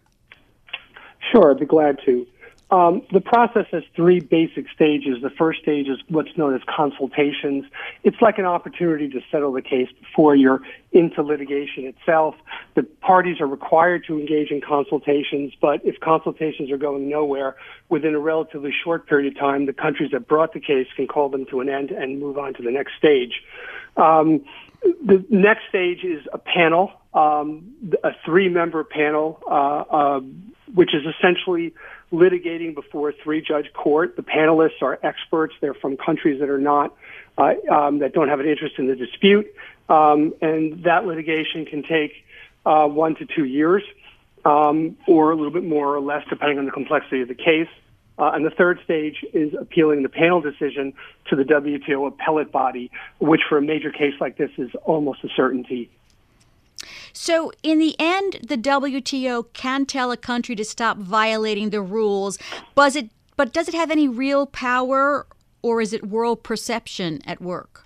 Sure, 1.33 1.53
I'd 1.53 1.59
be 1.59 1.65
glad 1.65 1.99
to. 2.05 2.27
Um, 2.71 3.03
the 3.13 3.21
process 3.21 3.67
has 3.73 3.83
three 3.97 4.21
basic 4.21 4.67
stages. 4.71 5.21
The 5.23 5.31
first 5.31 5.61
stage 5.61 5.89
is 5.89 5.99
what's 6.09 6.37
known 6.37 6.55
as 6.55 6.61
consultations. 6.69 7.65
It's 8.05 8.21
like 8.21 8.39
an 8.39 8.45
opportunity 8.45 9.09
to 9.09 9.21
settle 9.31 9.53
the 9.53 9.63
case 9.63 9.89
before 10.01 10.37
you're 10.37 10.61
into 10.93 11.23
litigation 11.23 11.85
itself. 11.85 12.37
The 12.77 12.85
parties 13.01 13.41
are 13.41 13.47
required 13.47 14.05
to 14.07 14.19
engage 14.19 14.53
in 14.53 14.61
consultations, 14.61 15.53
but 15.61 15.85
if 15.85 15.99
consultations 15.99 16.71
are 16.71 16.79
going 16.79 17.09
nowhere, 17.09 17.57
within 17.89 18.15
a 18.15 18.21
relatively 18.21 18.73
short 18.85 19.09
period 19.09 19.33
of 19.35 19.41
time, 19.41 19.67
the 19.67 19.73
countries 19.73 20.13
that 20.13 20.29
brought 20.29 20.53
the 20.53 20.61
case 20.61 20.87
can 20.95 21.09
call 21.09 21.29
them 21.29 21.47
to 21.47 21.61
an 21.61 21.69
end 21.69 21.91
and 21.91 22.21
move 22.21 22.39
on 22.39 22.55
to 22.55 22.63
the 22.63 22.71
next 22.71 22.93
stage. 22.97 23.43
Um, 23.97 24.45
the 24.83 25.25
next 25.29 25.63
stage 25.69 26.05
is 26.05 26.25
a 26.33 26.39
panel, 26.39 26.93
um, 27.15 27.75
a 28.05 28.13
three-member 28.25 28.85
panel, 28.85 29.41
uh, 29.47 29.51
uh, 29.91 30.21
which 30.73 30.95
is 30.95 31.03
essentially 31.19 31.75
litigating 32.13 32.75
before 32.75 33.11
a 33.11 33.13
three-judge 33.13 33.73
court. 33.73 34.17
The 34.17 34.23
panelists 34.23 34.83
are 34.83 34.99
experts; 35.03 35.55
they're 35.61 35.75
from 35.75 35.97
countries 35.97 36.41
that 36.41 36.49
are 36.49 36.59
not 36.59 36.95
uh, 37.39 37.55
um, 37.71 37.99
that 38.01 38.13
don't 38.13 38.29
have 38.29 38.41
an 38.41 38.47
interest 38.47 38.77
in 38.79 38.87
the 38.87 38.97
dispute, 38.97 39.47
um, 39.89 40.35
and 40.41 40.85
that 40.85 41.07
litigation 41.07 41.67
can 41.67 41.83
take 41.83 42.13
uh, 42.67 42.87
one 42.87 43.15
to 43.17 43.27
two 43.27 43.45
years, 43.45 43.83
um, 44.45 44.97
or 45.07 45.31
a 45.31 45.37
little 45.37 45.53
bit 45.53 45.65
more 45.65 45.95
or 45.95 46.01
less, 46.01 46.25
depending 46.29 46.59
on 46.59 46.65
the 46.65 46.71
complexity 46.71 47.23
of 47.23 47.29
the 47.29 47.35
case. 47.35 47.69
Uh, 48.19 48.33
and 48.35 48.45
the 48.45 48.51
third 48.51 48.79
stage 48.85 49.25
is 49.33 49.55
appealing 49.59 50.03
the 50.03 50.09
panel 50.11 50.43
decision 50.43 50.93
to 51.31 51.37
the 51.37 51.43
WTO 51.43 52.07
appellate 52.07 52.53
body, 52.53 52.91
which 53.19 53.41
for 53.49 53.57
a 53.57 53.63
major 53.63 53.91
case 53.91 54.13
like 54.21 54.37
this 54.37 54.51
is 54.59 54.71
almost 54.85 55.25
a 55.25 55.29
certainty. 55.35 55.91
So, 57.23 57.53
in 57.63 57.79
the 57.79 57.95
end, 57.99 58.39
the 58.43 58.57
WTO 58.57 59.53
can 59.53 59.85
tell 59.85 60.11
a 60.11 60.17
country 60.17 60.57
to 60.57 60.65
stop 60.65 60.97
violating 60.97 61.69
the 61.69 61.83
rules, 61.83 62.39
but, 62.75 62.97
it, 62.97 63.11
but 63.37 63.53
does 63.53 63.69
it 63.69 63.75
have 63.75 63.91
any 63.91 64.09
real 64.09 64.47
power 64.47 65.27
or 65.61 65.83
is 65.83 65.93
it 65.93 66.07
world 66.07 66.43
perception 66.43 67.21
at 67.27 67.43
work? 67.43 67.85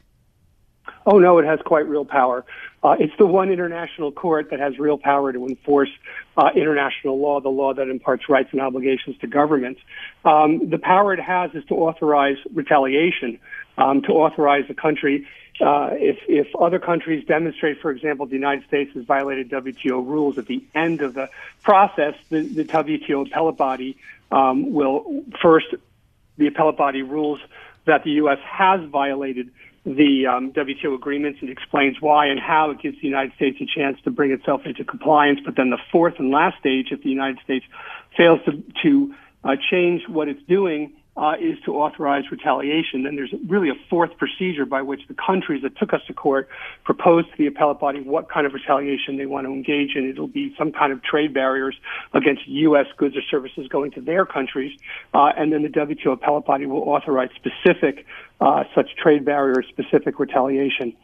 Oh, 1.05 1.19
no, 1.19 1.38
it 1.38 1.47
has 1.47 1.59
quite 1.64 1.88
real 1.88 2.05
power. 2.05 2.45
Uh, 2.85 2.95
it's 3.00 3.12
the 3.19 3.26
one 3.26 3.50
international 3.50 4.12
court 4.12 4.50
that 4.50 4.61
has 4.61 4.79
real 4.79 4.99
power 4.99 5.33
to 5.33 5.49
enforce 5.49 5.91
uh, 6.37 6.50
international 6.55 7.19
law, 7.19 7.41
the 7.41 7.49
law 7.49 7.75
that 7.75 7.88
imparts 7.88 8.29
rights 8.29 8.50
and 8.53 8.61
obligations 8.61 9.19
to 9.19 9.26
governments. 9.26 9.81
Um, 10.25 10.71
the 10.71 10.79
power 10.79 11.12
it 11.12 11.21
has 11.21 11.50
is 11.55 11.64
to 11.71 11.75
authorize 11.75 12.37
retaliation, 12.53 13.41
um, 13.79 14.00
to 14.03 14.12
authorize 14.12 14.67
a 14.71 14.75
country. 14.75 15.26
Uh, 15.61 15.91
if, 15.93 16.19
if 16.27 16.49
other 16.57 16.81
countries 16.81 17.25
demonstrate, 17.27 17.81
for 17.81 17.91
example, 17.91 18.27
the 18.27 18.35
United 18.35 18.67
States 18.67 18.93
has 18.95 19.05
violated 19.05 19.51
WTO 19.51 20.05
rules 20.05 20.37
at 20.37 20.47
the 20.47 20.65
end 20.75 21.01
of 21.01 21.15
the 21.15 21.31
process, 21.63 22.15
the, 22.29 22.41
the 22.41 22.65
WTO 22.65 23.27
appellate 23.27 23.57
body 23.57 23.97
um, 24.33 24.73
will 24.73 25.25
first, 25.41 25.67
the 26.39 26.49
appellate 26.49 26.77
body 26.77 27.03
rules 27.03 27.41
that 27.85 28.03
the 28.03 28.11
U.S. 28.13 28.39
has 28.45 28.81
violated 28.89 29.51
the 29.85 30.27
um, 30.27 30.53
WTO 30.53 30.95
agreements 30.95 31.39
and 31.43 31.51
explains 31.51 32.01
why 32.01 32.27
and 32.27 32.41
how 32.41 32.71
it 32.71 32.81
gives 32.81 33.01
the 33.01 33.07
United 33.07 33.35
States 33.35 33.59
a 33.61 33.67
chance 33.67 34.01
to 34.03 34.11
bring 34.11 34.33
itself 34.33 34.63
into 34.65 34.83
compliance. 34.83 35.41
But 35.45 35.57
then 35.57 35.71
the 35.71 35.79
fourth 35.93 36.15
and 36.19 36.31
last 36.31 36.59
stage, 36.59 36.89
if 36.91 37.03
the 37.03 37.11
United 37.11 37.39
States 37.45 37.67
fails 38.17 38.41
to, 38.47 38.63
to 38.83 39.15
uh, 39.45 39.57
change 39.71 40.09
what 40.09 40.29
it's 40.29 40.43
doing, 40.49 40.95
uh, 41.16 41.35
is 41.40 41.56
to 41.64 41.75
authorize 41.76 42.25
retaliation. 42.30 43.04
Then 43.04 43.16
there's 43.16 43.33
really 43.47 43.68
a 43.68 43.75
fourth 43.88 44.16
procedure 44.18 44.66
by 44.66 44.83
which 44.83 45.00
the 45.06 45.14
countries 45.14 45.62
that 45.62 45.76
took 45.78 45.92
us 45.92 46.00
to 46.09 46.14
court 46.14 46.49
propose 46.85 47.25
to 47.26 47.33
the 47.38 47.47
appellate 47.47 47.78
body 47.78 48.00
what 48.00 48.28
kind 48.28 48.47
of 48.47 48.52
retaliation 48.52 49.16
they 49.16 49.26
want 49.26 49.47
to 49.47 49.52
engage 49.52 49.94
in. 49.94 50.09
It'll 50.09 50.26
be 50.26 50.54
some 50.59 50.73
kind 50.73 50.92
of 50.92 51.02
trade 51.02 51.33
barriers 51.33 51.76
against 52.14 52.47
U.S. 52.49 52.87
goods 52.97 53.16
or 53.16 53.23
services 53.30 53.68
going 53.68 53.92
to 53.92 54.00
their 54.00 54.26
countries. 54.26 54.76
Uh, 55.12 55.30
and 55.37 55.52
then 55.52 55.62
the 55.62 55.68
WTO 55.68 56.14
appellate 56.14 56.47
body 56.47 56.66
will 56.66 56.83
authorize 56.83 57.30
specific 57.37 58.04
uh, 58.40 58.64
such 58.75 58.97
trade 58.97 59.25
barriers, 59.25 59.66
specific 59.68 60.18
retaliation. 60.18 60.94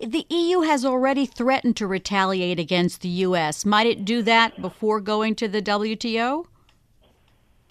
The 0.00 0.26
EU 0.28 0.62
has 0.62 0.84
already 0.84 1.24
threatened 1.24 1.76
to 1.76 1.86
retaliate 1.86 2.58
against 2.58 3.00
the 3.00 3.08
U.S. 3.08 3.64
Might 3.64 3.86
it 3.86 4.04
do 4.04 4.22
that 4.22 4.60
before 4.60 5.00
going 5.00 5.36
to 5.36 5.46
the 5.46 5.62
WTO? 5.62 6.46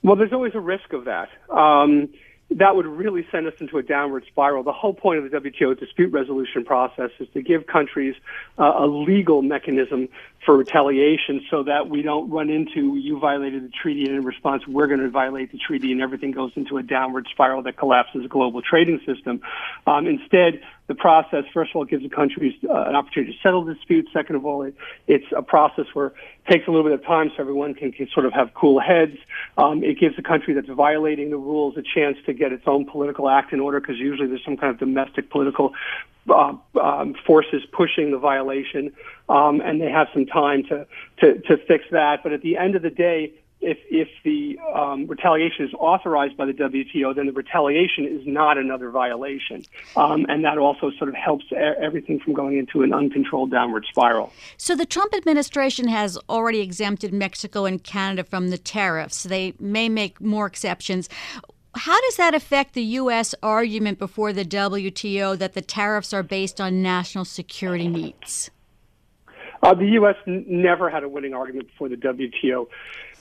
Well, 0.03 0.15
there's 0.15 0.34
always 0.34 0.55
a 0.55 0.60
risk 0.60 0.93
of 0.93 1.05
that. 1.05 1.29
Um, 1.50 2.10
that 2.51 2.75
would 2.75 2.86
really 2.86 3.25
send 3.31 3.48
us 3.48 3.53
into 3.60 3.77
a 3.77 3.84
downward 3.84 4.25
spiral. 4.27 4.63
The 4.63 4.74
whole 4.74 4.93
point 4.93 5.24
of 5.24 5.31
the 5.31 5.39
WTO 5.39 5.79
dispute 5.79 6.12
resolution 6.12 6.65
process 6.65 7.12
is 7.20 7.29
to 7.34 7.41
give 7.41 7.65
countries 7.65 8.15
uh, 8.60 8.74
a 8.77 8.88
legal 8.88 9.41
mechanism 9.41 10.10
for 10.46 10.58
retaliation 10.58 11.46
so 11.50 11.63
that 11.63 11.88
we 11.88 12.01
don't 12.01 12.29
run 12.29 12.50
into 12.50 12.98
you 12.98 13.20
violated 13.20 13.63
the 13.63 13.70
treaty 13.70 14.05
and 14.05 14.15
in 14.15 14.25
response 14.25 14.67
we're 14.67 14.88
going 14.88 15.00
to 15.00 15.10
violate 15.10 15.51
the 15.51 15.58
treaty 15.58 15.91
and 15.91 16.01
everything 16.01 16.31
goes 16.31 16.51
into 16.55 16.77
a 16.77 16.84
downward 16.84 17.27
spiral 17.31 17.62
that 17.62 17.77
collapses 17.77 18.24
the 18.24 18.27
global 18.27 18.62
trading 18.62 19.00
system. 19.05 19.41
Um, 19.88 20.08
instead, 20.08 20.62
the 20.91 20.95
process, 20.95 21.45
first 21.53 21.71
of 21.71 21.77
all, 21.77 21.86
gives 21.86 22.03
the 22.03 22.10
countries 22.10 22.53
uh, 22.69 22.83
an 22.83 22.95
opportunity 22.95 23.31
to 23.31 23.39
settle 23.41 23.63
disputes. 23.63 24.10
Second 24.12 24.36
of 24.36 24.45
all, 24.45 24.63
it, 24.63 24.75
it's 25.07 25.25
a 25.36 25.41
process 25.41 25.86
where 25.93 26.07
it 26.07 26.13
takes 26.50 26.67
a 26.67 26.71
little 26.71 26.83
bit 26.83 26.91
of 26.91 27.05
time 27.05 27.29
so 27.29 27.41
everyone 27.41 27.74
can, 27.74 27.93
can 27.93 28.10
sort 28.13 28.25
of 28.25 28.33
have 28.33 28.53
cool 28.53 28.77
heads. 28.77 29.15
Um, 29.57 29.86
it 29.86 29.98
gives 29.98 30.17
the 30.17 30.21
country 30.21 30.53
that's 30.53 30.67
violating 30.67 31.29
the 31.29 31.38
rules 31.38 31.77
a 31.77 31.81
chance 31.81 32.17
to 32.25 32.33
get 32.33 32.51
its 32.51 32.63
own 32.67 32.86
political 32.86 33.29
act 33.29 33.53
in 33.53 33.62
order 33.62 33.79
because 33.79 33.98
usually 33.98 34.27
there's 34.27 34.43
some 34.43 34.57
kind 34.57 34.69
of 34.69 34.79
domestic 34.79 35.29
political 35.29 35.74
uh, 36.29 36.53
um, 36.81 37.15
forces 37.25 37.63
pushing 37.71 38.12
the 38.12 38.17
violation, 38.17 38.91
um, 39.29 39.62
and 39.62 39.79
they 39.79 39.89
have 39.89 40.07
some 40.13 40.25
time 40.25 40.63
to, 40.63 40.86
to, 41.19 41.39
to 41.41 41.57
fix 41.67 41.86
that. 41.91 42.21
But 42.21 42.33
at 42.33 42.41
the 42.41 42.57
end 42.57 42.75
of 42.75 42.81
the 42.81 42.89
day, 42.89 43.33
if 43.62 43.77
if 43.89 44.08
the 44.24 44.60
um, 44.74 45.06
retaliation 45.08 45.65
is 45.65 45.74
authorized 45.75 46.36
by 46.36 46.46
the 46.46 46.53
WTO, 46.53 47.15
then 47.15 47.27
the 47.27 47.32
retaliation 47.32 48.06
is 48.06 48.25
not 48.25 48.58
another 48.58 48.89
violation, 48.89 49.63
um, 49.96 50.25
and 50.30 50.44
that 50.44 50.58
also 50.58 50.91
sort 50.98 51.10
of 51.10 51.15
helps 51.15 51.46
everything 51.82 52.20
from 52.20 52.34
going 52.34 52.58
into 52.58 52.82
an 52.82 52.94
uncontrolled 52.94 53.51
downward 53.51 53.86
spiral. 53.89 54.34
So 54.58 54.75
the 54.75 54.86
Trump 54.86 55.13
administration 55.15 55.88
has 55.88 56.18
already 56.27 56.62
exempted 56.62 57.13
Mexico 57.13 57.65
and 57.65 57.84
Canada 57.84 58.24
from 58.24 58.50
the 58.50 58.58
tariffs. 58.58 59.24
They 59.24 59.53
may 59.60 59.89
make 59.89 60.20
more 60.20 60.48
exceptions. 60.48 61.08
How 61.74 62.00
does 62.01 62.18
that 62.18 62.34
affect 62.34 62.74
the 62.74 62.84
U.S. 62.84 63.34
argument 63.41 63.98
before 63.98 64.34
the 64.34 64.44
WTO 64.44 65.38
that 65.38 65.53
the 65.53 65.62
tariffs 65.62 66.13
are 66.13 66.24
based 66.24 66.60
on 66.60 66.82
national 66.82 67.25
security 67.25 67.88
needs? 67.88 68.51
Uh, 69.63 69.74
the 69.75 69.86
U.S. 69.86 70.15
N- 70.27 70.44
never 70.48 70.89
had 70.89 71.03
a 71.03 71.10
winning 71.10 71.34
argument 71.34 71.68
before 71.68 71.88
the 71.88 71.96
WTO. 71.96 72.68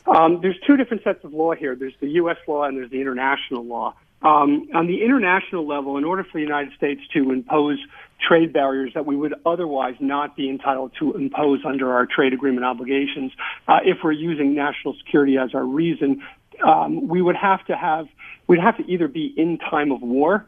Um, 0.06 0.40
there's 0.40 0.58
two 0.66 0.76
different 0.76 1.02
sets 1.04 1.24
of 1.24 1.32
law 1.32 1.54
here. 1.54 1.74
There's 1.74 1.94
the 2.00 2.08
U.S. 2.08 2.36
law 2.46 2.64
and 2.64 2.76
there's 2.76 2.90
the 2.90 3.00
international 3.00 3.64
law. 3.64 3.94
Um, 4.22 4.68
on 4.74 4.86
the 4.86 5.02
international 5.02 5.66
level, 5.66 5.96
in 5.96 6.04
order 6.04 6.24
for 6.24 6.32
the 6.34 6.42
United 6.42 6.74
States 6.74 7.00
to 7.14 7.30
impose 7.30 7.78
trade 8.20 8.52
barriers 8.52 8.92
that 8.92 9.06
we 9.06 9.16
would 9.16 9.34
otherwise 9.46 9.94
not 9.98 10.36
be 10.36 10.50
entitled 10.50 10.92
to 10.98 11.14
impose 11.14 11.60
under 11.64 11.92
our 11.92 12.04
trade 12.04 12.34
agreement 12.34 12.66
obligations, 12.66 13.32
uh, 13.66 13.80
if 13.82 13.98
we're 14.04 14.12
using 14.12 14.54
national 14.54 14.94
security 14.94 15.38
as 15.38 15.54
our 15.54 15.64
reason, 15.64 16.22
um, 16.62 17.08
we 17.08 17.22
would 17.22 17.36
have 17.36 17.64
to 17.66 17.76
have 17.76 18.08
we'd 18.46 18.60
have 18.60 18.76
to 18.76 18.90
either 18.90 19.08
be 19.08 19.32
in 19.36 19.56
time 19.56 19.90
of 19.90 20.02
war 20.02 20.44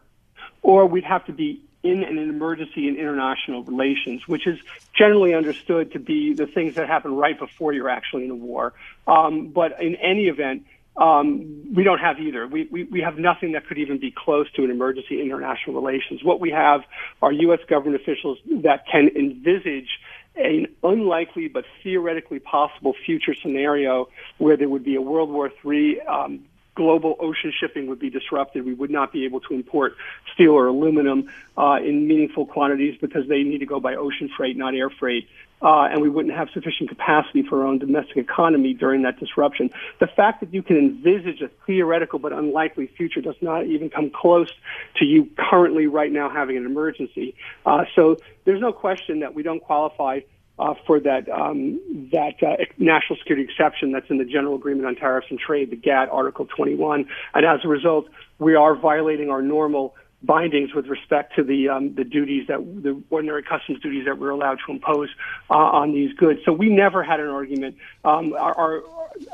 or 0.62 0.86
we'd 0.86 1.04
have 1.04 1.24
to 1.24 1.32
be 1.32 1.62
in 1.82 2.04
an 2.04 2.18
emergency 2.18 2.86
in 2.88 2.96
international 2.96 3.64
relations, 3.64 4.26
which 4.28 4.46
is 4.46 4.58
generally 4.94 5.34
understood 5.34 5.92
to 5.92 5.98
be 5.98 6.32
the 6.32 6.46
things 6.46 6.76
that 6.76 6.86
happen 6.86 7.14
right 7.14 7.38
before 7.38 7.72
you're 7.72 7.88
actually 7.88 8.24
in 8.24 8.30
a 8.30 8.36
war. 8.36 8.72
Um, 9.06 9.48
but 9.48 9.80
in 9.82 9.96
any 9.96 10.28
event, 10.28 10.64
um, 10.96 11.72
we 11.74 11.84
don't 11.84 11.98
have 11.98 12.20
either. 12.20 12.46
We, 12.46 12.68
we, 12.70 12.84
we 12.84 13.00
have 13.00 13.18
nothing 13.18 13.52
that 13.52 13.66
could 13.66 13.78
even 13.78 13.98
be 13.98 14.12
close 14.14 14.50
to 14.52 14.64
an 14.64 14.70
emergency 14.70 15.20
in 15.20 15.26
international 15.26 15.74
relations. 15.74 16.22
What 16.22 16.38
we 16.38 16.50
have 16.50 16.82
are 17.22 17.32
U.S. 17.32 17.60
government 17.68 18.00
officials 18.00 18.38
that 18.62 18.86
can 18.86 19.08
envisage 19.16 19.88
an 20.36 20.66
unlikely 20.82 21.48
but 21.48 21.64
theoretically 21.82 22.38
possible 22.38 22.94
future 23.06 23.34
scenario 23.34 24.08
where 24.38 24.56
there 24.56 24.68
would 24.68 24.84
be 24.84 24.94
a 24.94 25.00
World 25.00 25.30
War 25.30 25.50
III 25.64 26.00
um, 26.02 26.44
global 26.74 27.16
ocean 27.20 27.52
shipping 27.58 27.86
would 27.86 27.98
be 27.98 28.10
disrupted. 28.10 28.64
We 28.64 28.74
would 28.74 28.90
not 28.90 29.12
be 29.12 29.24
able 29.24 29.40
to 29.40 29.54
import 29.54 29.96
steel 30.32 30.52
or 30.52 30.66
aluminum 30.66 31.30
uh, 31.56 31.78
in 31.84 32.08
meaningful 32.08 32.46
quantities 32.46 32.98
because 33.00 33.28
they 33.28 33.42
need 33.42 33.58
to 33.58 33.66
go 33.66 33.80
by 33.80 33.94
ocean 33.94 34.30
freight, 34.34 34.56
not 34.56 34.74
air 34.74 34.88
freight. 34.88 35.28
Uh, 35.60 35.84
and 35.84 36.02
we 36.02 36.08
wouldn't 36.08 36.34
have 36.34 36.48
sufficient 36.50 36.88
capacity 36.88 37.42
for 37.42 37.60
our 37.60 37.66
own 37.68 37.78
domestic 37.78 38.16
economy 38.16 38.74
during 38.74 39.02
that 39.02 39.20
disruption. 39.20 39.70
The 40.00 40.08
fact 40.08 40.40
that 40.40 40.52
you 40.52 40.60
can 40.60 40.76
envisage 40.76 41.40
a 41.40 41.48
theoretical 41.66 42.18
but 42.18 42.32
unlikely 42.32 42.88
future 42.88 43.20
does 43.20 43.36
not 43.40 43.66
even 43.66 43.88
come 43.88 44.10
close 44.10 44.50
to 44.96 45.04
you 45.04 45.28
currently 45.38 45.86
right 45.86 46.10
now 46.10 46.28
having 46.28 46.56
an 46.56 46.66
emergency. 46.66 47.36
Uh, 47.64 47.84
so 47.94 48.16
there's 48.44 48.60
no 48.60 48.72
question 48.72 49.20
that 49.20 49.34
we 49.34 49.44
don't 49.44 49.60
qualify 49.60 50.20
uh, 50.58 50.74
for 50.86 51.00
that 51.00 51.28
um, 51.28 51.80
that 52.12 52.42
uh, 52.42 52.56
national 52.78 53.18
security 53.18 53.44
exception 53.44 53.92
that's 53.92 54.10
in 54.10 54.18
the 54.18 54.24
General 54.24 54.54
Agreement 54.54 54.86
on 54.86 54.96
Tariffs 54.96 55.28
and 55.30 55.38
Trade, 55.38 55.70
the 55.70 55.76
GATT 55.76 56.08
Article 56.10 56.46
21, 56.46 57.08
and 57.34 57.46
as 57.46 57.60
a 57.64 57.68
result, 57.68 58.08
we 58.38 58.54
are 58.54 58.74
violating 58.74 59.30
our 59.30 59.42
normal 59.42 59.94
bindings 60.24 60.72
with 60.72 60.86
respect 60.86 61.34
to 61.36 61.42
the 61.42 61.68
um, 61.68 61.94
the 61.94 62.04
duties 62.04 62.46
that 62.48 62.58
the 62.82 63.02
ordinary 63.10 63.42
customs 63.42 63.80
duties 63.80 64.04
that 64.04 64.18
we're 64.18 64.30
allowed 64.30 64.58
to 64.64 64.72
impose 64.72 65.08
uh, 65.50 65.54
on 65.54 65.92
these 65.92 66.12
goods. 66.14 66.40
So 66.44 66.52
we 66.52 66.68
never 66.68 67.02
had 67.02 67.20
an 67.20 67.28
argument. 67.28 67.76
Um, 68.04 68.32
our, 68.34 68.56
our, 68.56 68.82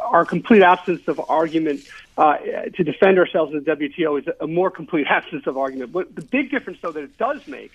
our 0.00 0.24
complete 0.24 0.62
absence 0.62 1.06
of 1.08 1.20
argument 1.28 1.82
uh, 2.16 2.38
to 2.38 2.84
defend 2.84 3.18
ourselves 3.18 3.52
in 3.52 3.62
the 3.62 3.70
WTO 3.70 4.20
is 4.20 4.28
a 4.40 4.46
more 4.46 4.70
complete 4.70 5.06
absence 5.10 5.46
of 5.46 5.58
argument. 5.58 5.92
But 5.92 6.14
the 6.14 6.22
big 6.22 6.50
difference, 6.50 6.78
though, 6.80 6.92
that 6.92 7.02
it 7.02 7.18
does 7.18 7.46
make 7.46 7.72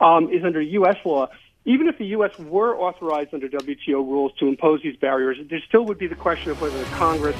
um, 0.00 0.30
is 0.30 0.44
under 0.44 0.60
U.S. 0.60 0.96
law 1.04 1.28
even 1.64 1.86
if 1.86 1.98
the 1.98 2.06
U.S. 2.06 2.36
were 2.38 2.76
authorized 2.76 3.32
under 3.32 3.48
WTO 3.48 3.94
rules 3.94 4.32
to 4.38 4.48
impose 4.48 4.82
these 4.82 4.96
barriers, 4.96 5.38
there 5.48 5.60
still 5.68 5.84
would 5.84 5.98
be 5.98 6.06
the 6.06 6.16
question 6.16 6.50
of 6.50 6.60
whether 6.60 6.78
the 6.78 6.84
Congress. 6.86 7.36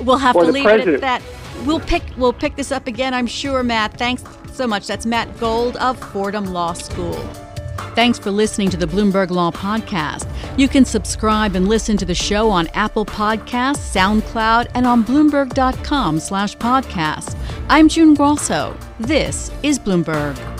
We'll 0.00 0.18
have 0.18 0.36
to 0.36 0.42
leave 0.42 0.64
president. 0.64 0.88
it 0.88 1.04
at 1.04 1.22
that. 1.22 1.22
We'll 1.66 1.80
pick 1.80 2.02
we'll 2.16 2.32
pick 2.32 2.56
this 2.56 2.72
up 2.72 2.86
again, 2.86 3.14
I'm 3.14 3.26
sure, 3.26 3.62
Matt. 3.62 3.98
Thanks 3.98 4.24
so 4.52 4.66
much. 4.66 4.86
That's 4.86 5.06
Matt 5.06 5.38
Gold 5.38 5.76
of 5.76 5.98
Fordham 6.12 6.46
Law 6.46 6.72
School. 6.72 7.14
Thanks 7.94 8.18
for 8.18 8.30
listening 8.30 8.70
to 8.70 8.76
the 8.76 8.86
Bloomberg 8.86 9.30
Law 9.30 9.50
Podcast. 9.50 10.28
You 10.58 10.68
can 10.68 10.84
subscribe 10.84 11.56
and 11.56 11.68
listen 11.68 11.96
to 11.96 12.04
the 12.04 12.14
show 12.14 12.50
on 12.50 12.68
Apple 12.68 13.04
Podcasts, 13.04 13.94
SoundCloud, 13.94 14.70
and 14.74 14.86
on 14.86 15.04
Bloomberg.com 15.04 16.20
slash 16.20 16.56
podcast. 16.56 17.36
I'm 17.68 17.88
June 17.88 18.14
Grosso. 18.14 18.76
This 19.00 19.50
is 19.62 19.78
Bloomberg. 19.78 20.59